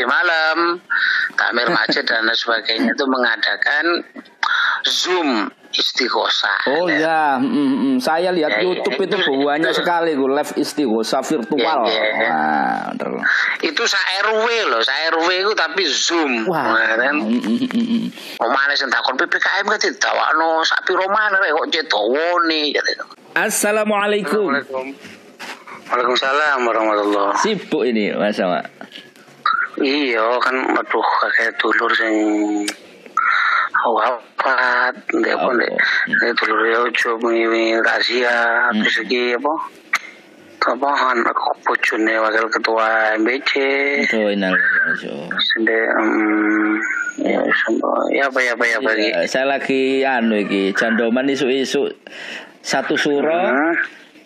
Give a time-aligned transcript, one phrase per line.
[0.00, 0.80] tadi malam
[1.36, 3.84] takmir masjid dan lain sebagainya itu mengadakan
[4.80, 6.72] zoom istighosa.
[6.72, 7.94] Oh ya, mm, mm.
[8.00, 11.84] saya lihat Ya, ya, YouTube itu itu- banyak sekali gue live istighosa virtual.
[11.84, 12.40] Ya, ya, ya.
[12.96, 13.20] Bener.
[13.60, 16.48] Itu sa RW loh, sa RW itu tapi zoom.
[16.48, 16.74] Wah.
[16.80, 17.14] Nah, kan?
[17.20, 18.04] Mm, mm, mm, mm.
[18.40, 22.72] Omane sing takon PPKM kan ditawakno sak piro maneh kok cetowone.
[23.36, 24.48] Assalamualaikum.
[25.92, 27.36] Waalaikumsalam warahmatullah.
[27.36, 28.79] Sibuk ini Mas Sama.
[29.80, 32.14] Iya kan aduh kakek dulur sing
[33.80, 35.72] wafat ndek apa ndek
[36.06, 37.48] ndek dulur ya ojo mengi
[37.80, 38.36] rahasia
[38.70, 38.84] Hmm.
[38.84, 39.52] terus iki apa
[40.60, 41.32] apa anak
[41.64, 43.52] bojone wakil ketua MBC
[44.04, 45.08] Itu innalillahi
[45.40, 46.76] sende um,
[47.16, 47.40] ya
[48.12, 51.88] ya apa ya apa ya apa Iya, saya lagi anu iki jandoman isu-isu
[52.60, 53.74] satu surah Hmm.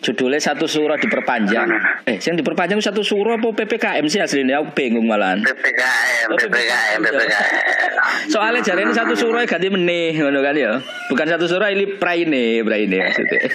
[0.05, 1.65] Judulnya satu surah diperpanjang.
[2.05, 4.61] Eh, yang diperpanjang satu surah apa PPKM sih aslinya?
[4.61, 5.41] Aku bingung malahan.
[5.41, 7.53] PPKM Oh, PPKM PPKM
[8.29, 10.77] Soalnya jari ini satu surah ganti meneh ngono kan ya.
[11.09, 13.49] Bukan satu surah ini praine, praine maksudnya.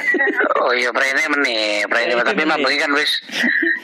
[0.61, 3.25] Oh iya praine meneh, praine tapi mah kan wis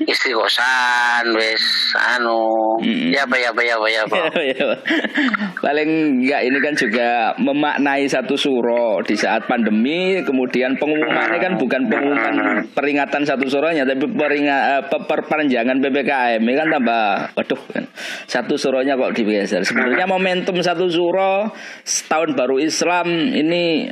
[0.04, 1.64] istighosan wis
[1.96, 3.16] anu Mm-mm.
[3.16, 4.76] ya apa ya apa ya apa ya apa.
[5.64, 11.88] Paling enggak ini kan juga memaknai satu surah di saat pandemi, kemudian pengumumannya kan bukan
[11.88, 17.84] pengumuman peringatan satu surahnya, tapi peringa, eh, pe- perpanjangan PPKM ini kan tambah, waduh kan
[18.24, 19.62] satu surahnya kok digeser.
[19.62, 21.50] Sebenarnya momentum satu surah
[21.82, 23.90] setahun baru Islam ini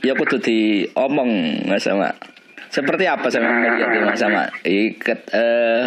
[0.00, 1.30] ya kudu diomong
[1.66, 2.14] mas sama.
[2.68, 4.50] Seperti apa sama melihat ini, mas sama?
[4.62, 5.82] Iket eh,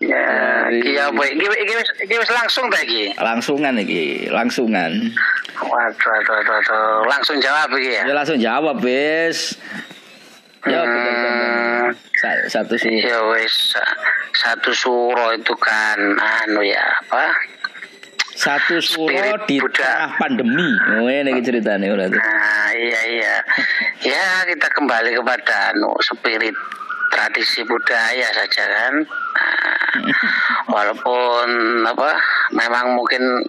[0.00, 1.44] Ya, iya boy, iki
[2.00, 3.12] iki wis langsung ta iki.
[3.20, 4.88] langsungan iki, langsungan.
[5.60, 7.04] Waduh, waduh, waduh, waduh.
[7.04, 8.08] langsung jawab iki ya.
[8.08, 9.60] Ya langsung jawab, wis.
[10.68, 10.80] Ya.
[10.84, 11.88] Hmm,
[12.20, 13.00] Sa- Satu sih.
[13.00, 13.96] Wis sa-
[14.36, 17.32] satu suro itu kan anu ya apa?
[18.36, 19.84] Satu Spirit di Buddha.
[19.84, 20.68] tengah pandemi.
[20.96, 22.16] Oh, ini ceritanya udah tuh.
[22.16, 23.34] Nah, iya iya.
[24.00, 26.56] Ya, kita kembali kepada anu spirit
[27.12, 28.94] tradisi budaya saja kan.
[29.04, 29.92] Nah,
[30.72, 31.48] walaupun
[31.84, 32.10] apa
[32.52, 33.44] memang mungkin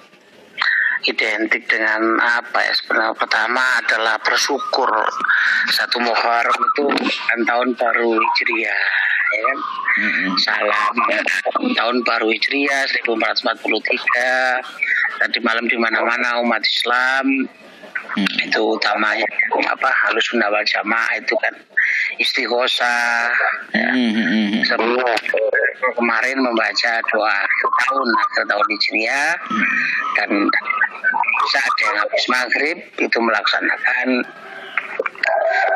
[1.06, 3.16] identik dengan apa ya sebenarnya.
[3.17, 4.89] Pertama adalah bersyukur.
[5.72, 6.85] Satu Muharram itu
[7.29, 8.81] kan tahun baru Hijriah
[9.31, 9.57] ya kan?
[9.91, 10.40] Mm-mm.
[10.40, 10.95] salam
[11.75, 14.63] tahun baru Hijriah 1443
[15.22, 17.46] tadi malam di mana-mana umat Islam
[18.12, 18.28] Mm.
[18.44, 19.24] itu utamanya
[19.72, 21.56] apa halus sunda wal jamaah itu kan
[22.20, 23.32] istighosa
[23.72, 23.88] ya.
[23.88, 24.59] Mm-mm.
[24.68, 25.16] Sebelum
[25.96, 27.38] kemarin membaca doa
[27.88, 29.32] tahun akhir tahun Hijriah
[30.20, 30.30] dan
[31.56, 34.08] saat yang habis maghrib itu melaksanakan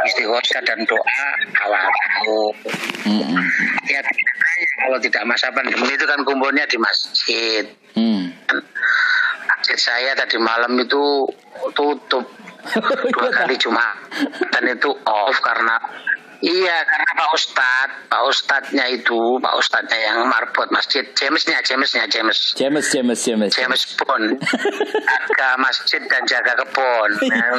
[0.03, 1.23] istighosa dan doa
[1.63, 2.53] awal tahun
[3.15, 3.43] Mm-mm.
[3.87, 4.03] ya
[4.83, 7.63] kalau tidak masa pandemi itu kan kumpulnya di masjid
[7.95, 8.34] Mm.
[9.65, 11.25] Masjid saya tadi malam itu
[11.73, 12.21] tutup.
[13.17, 13.97] Dua kali cuma
[14.53, 15.73] dan itu off karena
[16.41, 22.53] iya karena Pak Ustad Pak Ustadnya itu Pak Ustadnya yang marbot masjid Jamesnya Jamesnya James
[22.53, 23.51] James, James, James.
[23.51, 24.39] James Bond
[25.05, 27.55] jaga masjid dan jaga kebun Nah,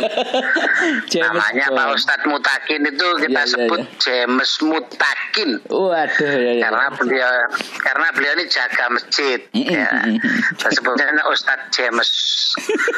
[1.12, 1.76] James namanya Bond.
[1.76, 3.96] Pak Ustadz Mutakin itu kita Iya, iya, sebut iya.
[3.98, 6.62] James Mutakin Waduh, ya, ya.
[6.68, 7.32] karena beliau
[7.78, 9.88] karena beliau ini jaga masjid ya
[10.68, 12.10] sebutnya Ustadz James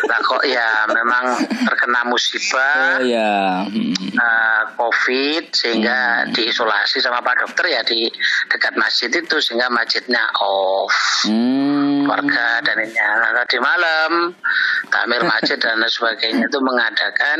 [0.06, 1.24] lah kok ya memang
[1.66, 3.64] terkena musibah Oh ya.
[3.98, 6.32] Eh, COVID sehingga Hmm.
[6.32, 8.08] diisolasi sama Pak Dokter ya di
[8.48, 10.96] dekat masjid itu sehingga masjidnya off
[11.28, 12.08] Hmm.
[12.08, 14.32] warga dan ini Nah, tadi malam
[14.88, 17.38] takmir masjid dan sebagainya itu mengadakan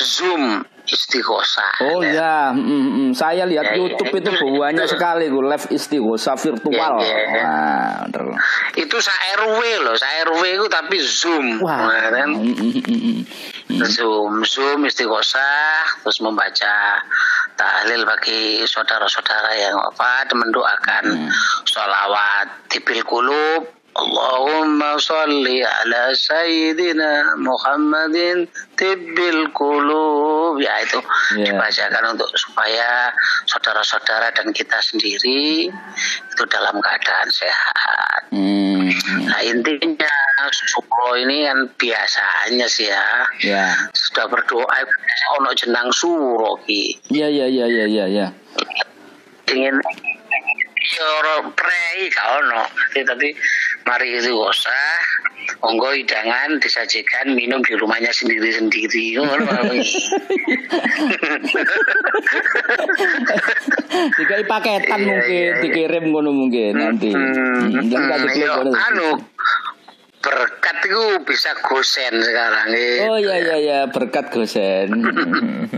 [0.00, 3.08] zoom istighosa Oh ya, mm, mm.
[3.12, 6.94] saya lihat Ya, ya, YouTube itu itu- banyak itu- sekali gue live istighosa virtual.
[6.98, 7.42] Ya, ya, ya.
[7.44, 8.40] Nah, bener.
[8.74, 11.86] itu sa RW loh sa RW itu tapi zoom Wah.
[11.86, 12.28] Nah, kan?
[12.32, 13.00] Mm, mm, mm,
[13.68, 13.84] mm.
[13.84, 16.98] Zoom, Zoom istighosah, terus membaca
[17.54, 21.28] tahlil bagi saudara-saudara yang wafat, mendoakan
[21.62, 23.77] sholawat tibil kulub.
[23.98, 28.46] Allahumma salli ala sayyidina Muhammadin
[28.78, 30.62] tibbil kulub.
[30.62, 31.02] Ya itu
[31.34, 31.50] Ya.
[31.52, 33.10] dibacakan untuk supaya
[33.44, 38.20] saudara-saudara dan kita sendiri itu dalam keadaan sehat.
[38.30, 38.86] Hmm.
[39.28, 40.14] Nah intinya
[40.54, 43.66] suro ini kan biasanya sih ya Ya.
[43.92, 44.78] sudah berdoa
[45.36, 48.26] ono jenang suro ki Ya, ya, ya, ya, ya, ya.
[49.48, 49.76] ingin
[50.98, 52.62] suro prei kau no
[52.98, 53.30] tapi
[53.86, 54.98] mari itu usah
[55.62, 59.46] monggo hidangan disajikan minum di rumahnya sendiri-sendiri ngono
[64.18, 65.62] Dikai paketan Iya, mungkin iya, iya.
[65.62, 67.10] dikirim ngono mungkin nanti.
[67.10, 68.62] Hmm, Hmm, gak
[68.92, 69.08] anu
[70.18, 73.02] berkat itu bisa gosen sekarang gitu.
[73.08, 74.90] Oh iya iya iya berkat gosen.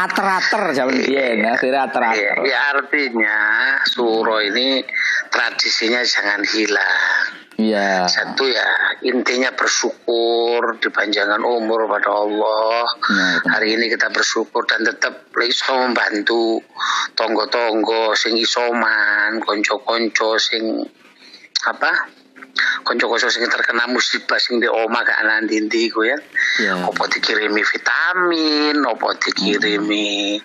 [0.00, 2.36] Ater-ater zaman biyen akhirnya Iya, ater-ater.
[2.48, 3.38] ya artinya
[3.84, 4.80] suro ini
[5.28, 7.24] tradisinya jangan hilang.
[7.60, 8.08] Iya.
[8.08, 12.88] Satu ya intinya bersyukur dipanjangkan umur pada Allah.
[12.88, 13.48] Iya, betul.
[13.52, 16.64] Hari ini kita bersyukur dan tetap iso membantu
[17.12, 20.80] tonggo-tonggo sing isoman, konco-konco sing
[21.68, 22.19] apa?
[22.84, 26.16] Konco-konco sing terkena musibah sing di oma ke anak dindi ku ya.
[26.60, 26.86] Iya.
[26.86, 30.40] Apa dikirimi vitamin, apa dikirimi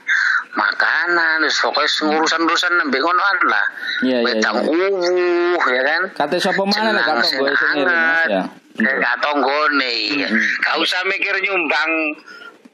[0.56, 3.66] makanan, wis pokoknya sing urusan-urusan nembe ngonoan lah.
[4.04, 4.72] Iya, iya, Wedang iya.
[4.72, 6.02] uwuh ya kan.
[6.16, 8.44] Kate sapa mana nek kata gue sing ya.
[8.76, 10.28] Kayak gak tonggone ya.
[10.28, 10.44] Hmm.
[10.60, 11.92] Gak usah mikir nyumbang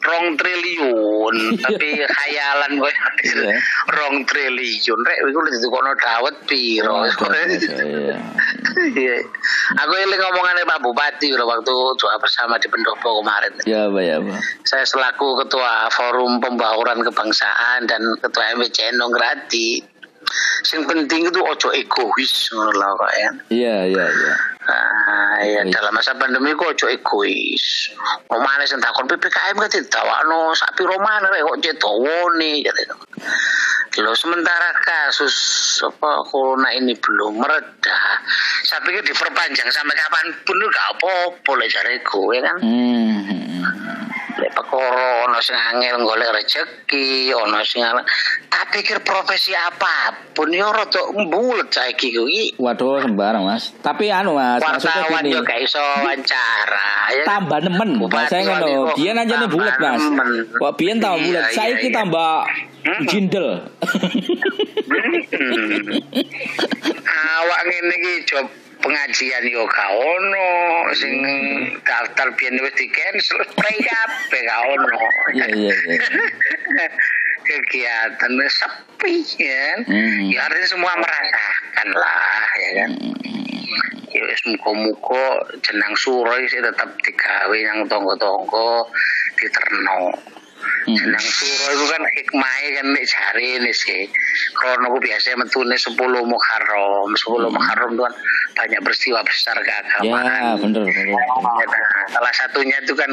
[0.02, 3.54] rong triliun tapi khayalan gue Iya.
[3.94, 8.18] rong triliun rek iku lek ditukono dawet piro Waduh, Iya.
[8.92, 9.18] Iya.
[9.78, 13.54] Aku eling ngomongane Pak Bupati lho waktu doa bersama di pendopo kemarin.
[13.64, 14.40] Ya, Pak ya, Pak.
[14.64, 19.91] Saya selaku ketua Forum Pembauran Kebangsaan dan ketua MWCN Nonggrati.
[20.64, 23.30] Sing penting itu ojo egois ngono lho Pak ya.
[23.50, 24.34] Iya, iya, iya.
[24.62, 27.92] Ah, ya dalam masa pandemi kok ojo egois.
[28.30, 32.96] Omane sing takon PPKM kan ditawakno sak piro maneh kok cetowone gitu.
[34.00, 35.36] Loh sementara kasus
[35.84, 38.00] apa corona ini belum mereda,
[38.64, 42.58] saya pikir diperpanjang sampai kapan pun itu gak apa-apa lah jariku ya kan.
[42.64, 44.08] Hmm.
[44.42, 47.86] Lek perkara ono sing angel golek rezeki, ono sing
[48.50, 52.58] tak pikir profesi apa pun yo rada mbulet saiki kuwi.
[52.58, 53.70] Waduh sembarang mas.
[53.86, 55.30] Tapi anu mas, maksudnya gini.
[55.38, 57.24] yo gak iso wawancara ya.
[57.28, 60.04] tambah nemen bahasa ngono biyen anjane tambah bulet mas
[60.58, 61.96] wah biyen tau Iya, bulet iya, saiki iya.
[62.02, 62.34] tambah
[62.82, 63.06] Hmm.
[63.06, 63.62] jindel
[64.90, 65.86] Hmm.
[67.38, 68.46] Awak ngene iki job
[68.82, 70.50] pengajian yo gak ono
[70.98, 71.16] sing
[71.86, 74.98] daftar biyen wis di cancel kabeh gak ono.
[75.38, 76.00] iya iya iya
[77.42, 79.82] Kegiatan sepi ya.
[79.82, 80.30] Hmm.
[80.30, 82.92] Ya artinya semua merasakan lah ya kan.
[84.14, 85.26] Ya wis muga-muga
[85.66, 88.90] jenang suro iki tetep digawe nang tonggo-tonggo
[89.42, 90.14] diterno.
[90.82, 90.98] Hmm.
[90.98, 93.06] Jenang suro itu kan hikmahnya kan nek
[93.38, 94.02] ini sih.
[94.58, 95.94] Krono ku biasanya metune 10
[96.26, 97.10] Muharram.
[97.14, 98.14] 10 Muharram itu kan
[98.58, 100.58] banyak peristiwa besar ya keagamaan.
[100.58, 103.12] bener bener Nah, salah satunya itu kan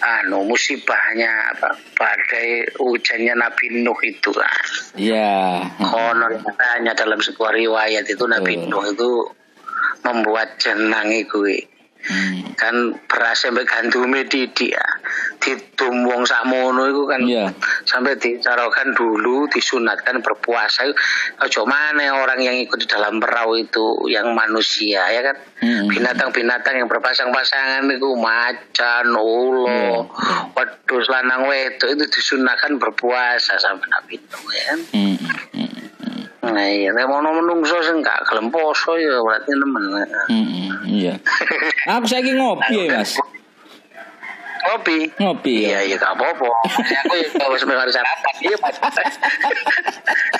[0.00, 4.64] anu musibahnya apa badai hujannya Nabi Nuh itu kan.
[4.96, 8.70] iya Konon katanya dalam sebuah riwayat itu Nabi Hmm.
[8.72, 9.10] Nuh itu
[10.04, 11.40] membuat jenang itu
[12.04, 12.52] Hmm.
[12.52, 12.74] kan
[13.04, 14.86] beras sampai gandume didik ya.
[15.36, 17.48] Ditum wong sakmono itu kan Iya.
[17.84, 20.84] sampai dicarokan dulu disunatkan berpuasa
[21.38, 25.88] ojo mana orang yang ikut di dalam perahu itu yang manusia ya kan Hmm.
[25.88, 30.04] binatang-binatang yang berpasang-pasangan itu macan ulo
[30.52, 35.16] wedhus lanang wedok itu disunahkan berpuasa sampai Nabi Nuh ya kan Hmm.
[36.52, 39.84] Nah iya, nek mau menungso sing gak gelem poso ya berarti nemen.
[40.28, 40.70] Hmm.
[40.84, 41.14] iya
[41.96, 43.16] aku saiki ngopi ya mas
[44.64, 44.98] ngopi
[45.44, 46.48] Iya ya iya gak apa-apa.
[46.88, 48.34] Ya, aku ya sebenarnya harus sarapan.
[48.40, 48.76] Iya Mas.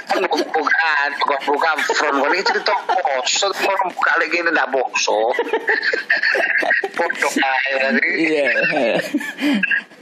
[0.09, 0.97] Kan buka
[1.45, 5.29] buka front kali cerita poso, mau buka lagi ini ndak poso.
[6.97, 8.01] Podo ae.
[8.17, 8.49] iya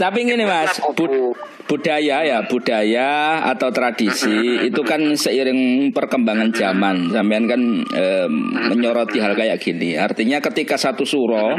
[0.00, 1.36] tapi gini mas bud-
[1.70, 7.14] budaya ya budaya atau tradisi itu kan seiring perkembangan zaman.
[7.14, 7.62] Sampean kan
[7.94, 8.32] em,
[8.74, 9.94] menyoroti hal kayak gini.
[9.94, 11.54] Artinya ketika satu suro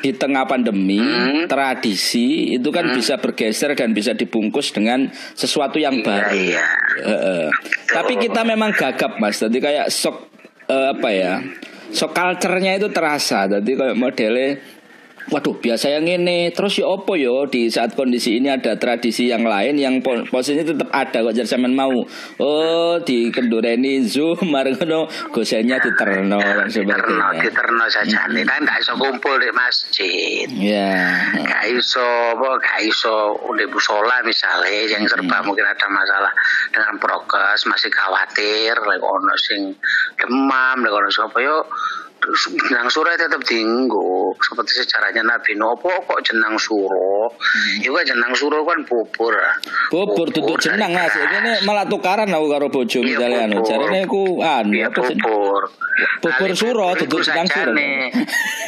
[0.00, 1.04] di tengah pandemi
[1.44, 6.32] tradisi itu kan bisa bergeser dan bisa dibungkus dengan sesuatu yang baru.
[6.32, 6.64] Iya.
[6.92, 7.48] Heeh.
[7.92, 9.36] tapi kita memang gagap mas.
[9.36, 10.32] Jadi kayak sok
[10.68, 11.44] eh, apa ya
[11.92, 13.44] sok culture-nya itu terasa.
[13.52, 14.48] Jadi kayak modelnya
[15.28, 19.42] Waduh, biasa yang ini terus ya opo yo di saat kondisi ini ada tradisi yang
[19.42, 21.94] lain yang po- posisinya tetap ada kok jadi sampean mau.
[22.36, 27.40] Oh, di kendureni zoom margono gosennya diterno dan Diterno, sebagainya.
[27.40, 30.46] diterno saja nih kan gak iso kumpul di masjid.
[30.52, 30.96] Ya.
[31.38, 32.02] gak iso
[32.32, 33.14] apa gak iso
[33.52, 36.32] di musola misalnya yang serba mungkin ada masalah
[36.68, 39.76] dengan prokes masih khawatir lek ono sing
[40.16, 41.56] demam lek ono sing apa yo
[42.22, 47.34] jenang suro tetap tinggu seperti sejarahnya Nabi Nopo kok jenang suro?
[47.34, 47.82] Hmm.
[47.82, 49.34] itu kan jenang suro kan bubur
[49.90, 51.10] bubur duduk jenang mas.
[51.18, 55.62] Ini malah tukaran aku karo bojo iya, misalnya anu jarene aku anu iya, bubur
[56.22, 57.74] bubur suro duduk jenang suro.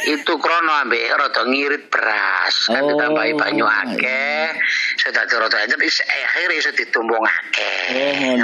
[0.05, 2.55] itu krono ambek rada ngirit beras.
[2.69, 2.93] Kan oh.
[2.93, 4.51] ditambahi banyu akeh.
[4.99, 8.35] Sudah rada aja akhirnya iso ditumbung akeh.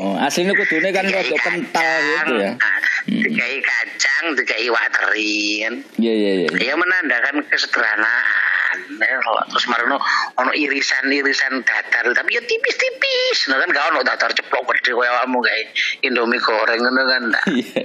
[0.00, 2.52] Oh, aslinya kudune kan rada kental gitu ya.
[2.54, 2.89] Hmm.
[3.10, 5.82] Dikai kacang dikai waterin.
[5.98, 6.48] Iya iya iya.
[6.70, 8.78] Ya menandakan kesederhanaan.
[9.02, 9.18] Eh,
[9.50, 9.98] terus marino
[10.38, 13.50] ono irisan-irisan datar tapi ya tipis-tipis.
[13.50, 15.66] Nah kan gak ono datar ceplok gede kaya kamu kayak
[16.06, 17.24] indomie goreng ngono kan?
[17.50, 17.82] Iya.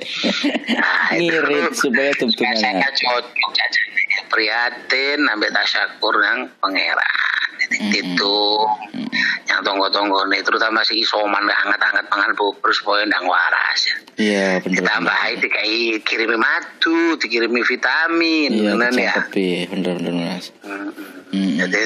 [0.78, 3.26] nah, ngirit supaya tuntungan saya cocok
[4.30, 7.50] prihatin ambil tasyakur yang pangeran.
[7.90, 8.38] Itu
[9.56, 13.96] yang tonggo-tonggo nih terutama si isoman hangat-hangat pangan bubur supaya ndang waras ya.
[14.20, 14.76] Iya benar.
[14.84, 19.16] Ditambah itu kayak kirimi madu, dikirimi vitamin, iya, ya.
[19.32, 20.52] Iya bener bener mas.
[20.60, 20.92] Hmm.
[21.32, 21.56] Hmm.
[21.56, 21.80] Jadi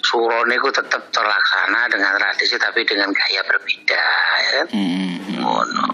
[0.00, 4.06] surone itu tetap terlaksana dengan tradisi tapi dengan gaya berbeda
[4.40, 4.62] ya.
[4.72, 5.36] Hmm.
[5.36, 5.88] Ngono.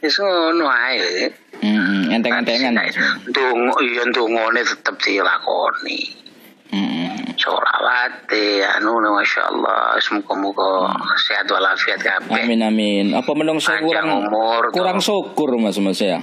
[0.00, 1.28] Wis ngono ae.
[1.58, 2.80] Hmm, enteng-entengan.
[3.28, 6.27] Dungo iya dungone tetep dilakoni.
[6.68, 7.32] Hmm.
[7.38, 12.44] Solawate anu Masya Allah Semoga-moga sehat walafiat kabeh.
[12.44, 13.06] Amin amin.
[13.16, 16.20] Apa menungso kurang umur kurang syukur Mas Mas ya?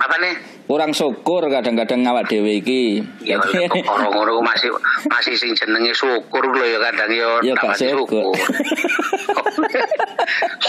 [0.00, 0.60] Apa nih?
[0.70, 3.02] kurang syukur kadang-kadang ngawak dhewe iki.
[3.26, 4.70] Ya orang ngono masih
[5.10, 8.30] masih sing jenenge syukur lho ya kadang ya ya gak syukur.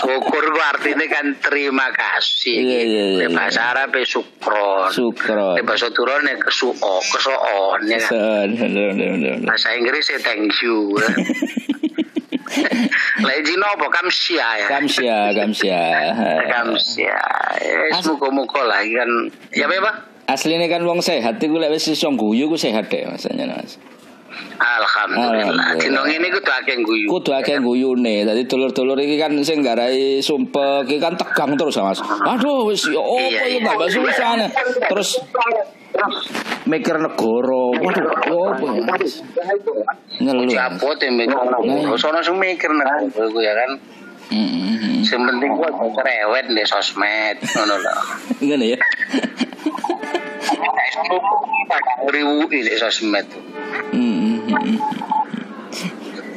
[0.02, 2.58] syukur ku artinya kan terima kasih.
[2.66, 3.26] Iya iya iya.
[3.30, 4.90] Bahasa Arab syukron.
[4.90, 5.62] Syukron.
[5.62, 8.50] Bahasa Turun kesuo, kesoon ya kan.
[9.46, 10.98] Bahasa Inggris ya thank you.
[13.28, 14.68] Lejino apa kamsia ya?
[14.68, 15.84] Kamsia, kamsia.
[16.54, 17.20] kamsia.
[17.62, 19.12] Ya, muka-muka lah kan.
[19.56, 19.92] Ya apa?
[20.32, 23.76] Aslinya kan wong sehat iku lek wis iso guyu ku sehat deh masanya Mas.
[24.62, 25.76] Alhamdulillah.
[25.76, 27.08] Dino ini kudu akeh guyu.
[27.12, 28.24] Kudu akeh guyune.
[28.24, 32.00] Dadi dulur-dulur iki kan sing garai sumpek iki kan tegang terus Mas.
[32.00, 33.96] Aduh wis ya opo iya, iki tambah iya.
[34.00, 34.32] susah.
[34.88, 35.10] Terus
[36.66, 37.64] mikir negara.
[38.88, 39.24] Mas.
[40.22, 40.48] Ngeluh.
[40.50, 41.98] Capot ya mikir negara.
[41.98, 43.04] Sono sing mikir negara
[43.42, 43.72] ya kan.
[44.32, 45.04] Mm-hmm.
[45.04, 47.96] Sing penting gua cerewet di sosmed ngono lho.
[48.48, 48.80] Ngene ya.
[52.14, 53.28] Ribu ini sosmed.
[53.92, 55.01] Mm-hmm.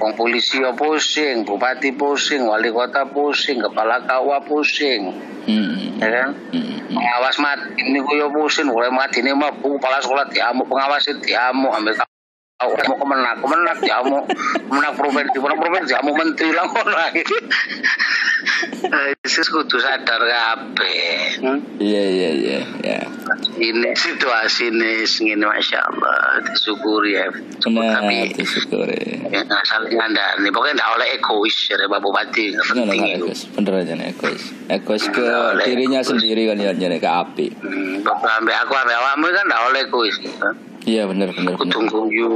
[0.00, 5.14] Wong polisi ya pusing, bupati pusing, wali kota pusing, kepala kawa pusing.
[5.44, 6.00] Hmm.
[6.00, 6.30] Ya kan?
[6.50, 6.94] Hmm.
[6.94, 11.70] Pengawas mati ini gue ya pusing, mulai ini mah kepala sekolah diamu, pengawas itu diamu,
[11.70, 11.94] ambil
[12.64, 14.18] mau kemenak kemenak jamu
[14.70, 16.96] kemenak provinsi kemenak provinsi jamu menteri lah ngono
[19.24, 21.40] Isis kudu sadar kabeh.
[21.80, 23.00] Iya iya iya ya.
[23.54, 27.30] Ini situasi ini ngene masya Allah disyukuri ya.
[27.62, 29.30] Benar, tapi disyukuri.
[29.30, 32.46] Ya asal anda ini pokoknya tidak oleh egois dari Bapak Bupati.
[32.58, 33.26] Penting itu.
[33.54, 34.42] Bener aja nih egois.
[34.66, 35.26] Egois ke
[35.62, 37.46] dirinya sendiri kan ya jadi ke api.
[37.62, 40.16] Hmm, Bapak ambil aku ambil awakmu kan tidak oleh egois.
[40.18, 40.73] Gitu.
[40.84, 41.56] Iya benar benar.
[41.56, 42.28] Aku tunggu yu,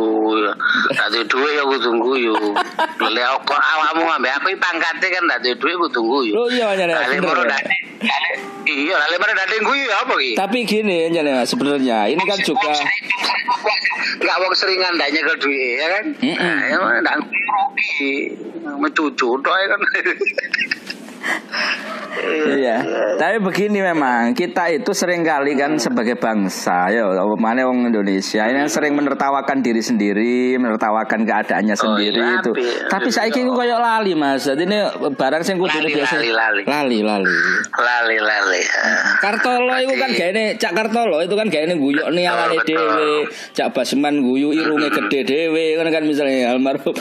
[0.97, 2.33] tadi duit ya aku tunggu yu.
[2.97, 6.33] Lele aku awakmu ambek aku pangkatnya kan tadi duit aku tunggu yu.
[6.33, 6.97] Oh iya benar.
[8.69, 10.33] Iya, lalu mana dadi guyu ya apa ki?
[10.37, 12.73] Tapi gini ya sebenarnya ini kan juga
[14.19, 16.05] nggak mau seringan ndaknya ke duit ya kan?
[16.21, 18.33] Nah, ya ndak rugi.
[19.17, 19.81] Tok ya kan.
[22.59, 22.77] iya.
[23.19, 27.09] Tapi begini memang kita itu sering kali kan sebagai bangsa ya
[27.39, 32.51] mana orang Indonesia ini sering menertawakan diri sendiri, menertawakan keadaannya oh, sendiri iya, itu.
[32.87, 34.47] Tapi saya kira kayak lali Mas.
[34.47, 34.79] Jadi ini
[35.15, 36.63] barang sing kudu biasa lali lali.
[36.67, 37.37] Lali lali.
[37.79, 38.63] Lali lali.
[39.19, 43.27] Kartolo itu kan gak ini Cak Kartolo itu kan gak ini guyok nih awalnya dewe.
[43.55, 46.95] Cak Basman guyu irungnya gede dewe kan kan misalnya almarhum.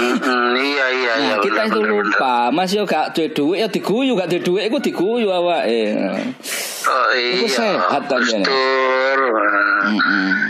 [0.58, 1.36] iya iya iya.
[1.36, 2.50] Nah, kita itu lupa.
[2.54, 5.98] Mas yo gak duwe ya diguyu gak duwe duit iku diguyu awake.
[6.88, 7.36] Oh iya.
[7.42, 9.20] Iku sehat ta Betul.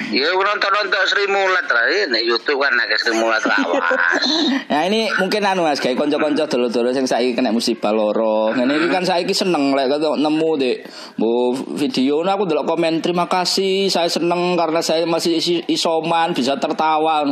[0.07, 3.83] Ya nonton-nonton Sri Mulat lah ini YouTube kan agak Sri Mulat lawas.
[4.71, 8.55] nah ini mungkin anu Mas kayak kanca-kanca dulu-dulu sing saiki kena musibah loro.
[8.55, 10.77] Ngene iki kan saiki seneng lek like, nemu dek
[11.19, 15.37] bu video nah aku delok komen terima kasih saya seneng karena saya masih
[15.67, 17.27] isoman bisa tertawa.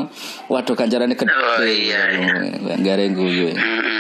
[0.52, 1.32] Waduh ganjarannya gede.
[1.32, 2.02] Oh iya.
[2.12, 2.76] iya.
[2.76, 3.56] Gare guyu.
[3.56, 3.95] Hmm,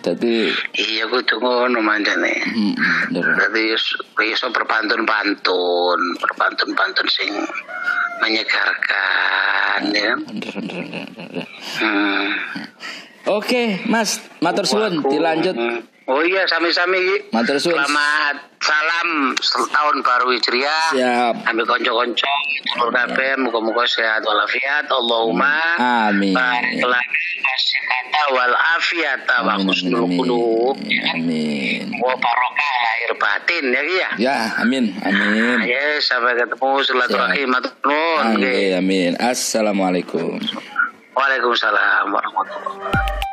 [0.00, 0.48] tapi
[0.78, 2.34] iya gue tunggu ngono manjane.
[2.44, 2.74] Hmm,
[3.12, 3.72] Dadi
[4.28, 7.30] iso berpantun-pantun, berpantun-pantun sing
[8.20, 10.14] menyegarkan ya.
[11.80, 12.26] Hmm.
[13.28, 15.56] Oke, Mas, matur suwun dilanjut.
[16.10, 17.30] Oh iya, sami-sami.
[17.30, 17.78] Matur suwun.
[17.78, 19.30] Selamat salam
[19.70, 20.90] tahun baru Hijriah.
[20.90, 21.34] Siap.
[21.46, 22.34] Ambil konco-konco,
[22.66, 24.90] dulur kabeh, muga-muga sehat walafiat.
[24.90, 25.54] Allahumma
[26.10, 26.34] Amin.
[26.34, 26.98] barik lana
[27.86, 30.76] kata wal afiata wa husnul amin, qulub.
[31.14, 31.94] Amin.
[32.02, 34.10] Wa barokah lahir batin ya Ki, ya.
[34.18, 34.36] Ya,
[34.66, 35.62] amin, amin.
[35.62, 38.34] Ya, sampai ketemu silaturahim matur nuwun.
[38.34, 39.10] Amin, amin.
[39.14, 40.42] Assalamualaikum.
[41.14, 43.29] Waalaikumsalam warahmatullahi wabarakatuh.